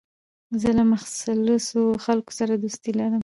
زه 0.61 0.69
له 0.77 0.83
مخلصو 0.91 1.81
خلکو 2.05 2.31
سره 2.39 2.53
دوستي 2.63 2.91
لرم. 2.99 3.19